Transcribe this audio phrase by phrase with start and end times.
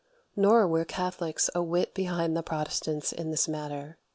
[0.35, 3.99] Nor were the Catholics a whit behind the Protestants in this matter.